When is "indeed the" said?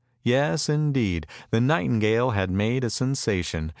0.67-1.61